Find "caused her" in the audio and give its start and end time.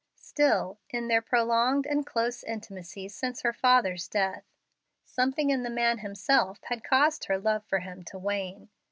6.83-7.37